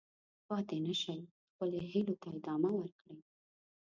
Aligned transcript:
پاتې 0.47 0.77
نه 0.85 0.93
شئ، 1.01 1.19
خپلو 1.49 1.77
هیلو 1.91 2.15
ته 2.21 2.27
ادامه 2.37 2.69
ورکړئ. 2.75 3.17